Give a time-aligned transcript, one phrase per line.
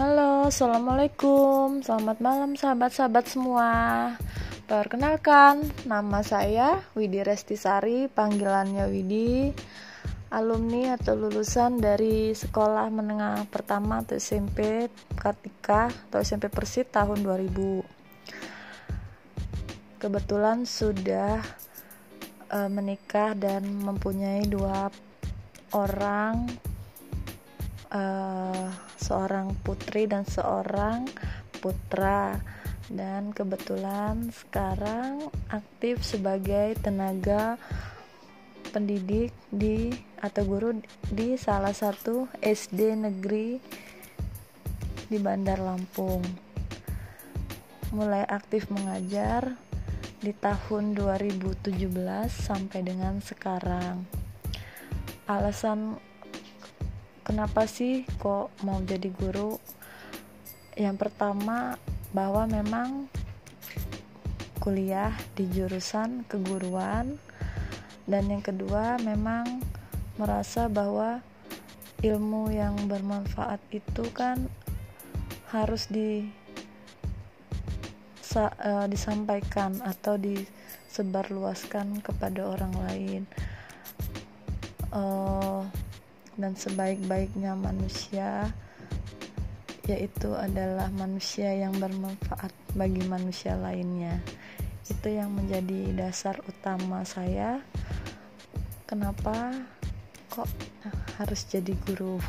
[0.00, 3.68] Halo, assalamualaikum, selamat malam sahabat-sahabat semua.
[4.64, 9.52] Perkenalkan, nama saya Widi Restisari, panggilannya Widi,
[10.32, 14.88] alumni atau lulusan dari Sekolah Menengah Pertama atau SMP
[15.20, 20.00] Kartika atau SMP Persit tahun 2000.
[20.00, 21.44] Kebetulan sudah
[22.48, 24.88] uh, menikah dan mempunyai dua
[25.76, 26.69] orang
[27.90, 31.06] uh, seorang putri dan seorang
[31.60, 32.38] putra
[32.90, 37.54] dan kebetulan sekarang aktif sebagai tenaga
[38.74, 40.70] pendidik di atau guru
[41.10, 43.58] di salah satu SD negeri
[45.10, 46.22] di Bandar Lampung.
[47.90, 49.58] Mulai aktif mengajar
[50.22, 51.74] di tahun 2017
[52.30, 54.06] sampai dengan sekarang.
[55.26, 56.09] Alasan
[57.22, 59.56] kenapa sih kok mau jadi guru?
[60.76, 61.76] Yang pertama
[62.10, 63.06] bahwa memang
[64.60, 67.16] kuliah di jurusan keguruan.
[68.04, 69.64] Dan yang kedua memang
[70.20, 71.24] merasa bahwa
[72.04, 74.48] ilmu yang bermanfaat itu kan
[75.48, 76.28] harus di
[78.20, 83.22] sa, uh, disampaikan atau disebarluaskan kepada orang lain.
[84.94, 85.66] Uh,
[86.40, 88.48] dan sebaik-baiknya manusia
[89.88, 94.22] yaitu adalah manusia yang bermanfaat bagi manusia lainnya.
[94.86, 97.58] Itu yang menjadi dasar utama saya.
[98.86, 99.54] Kenapa
[100.30, 100.46] kok
[101.18, 102.22] harus jadi guru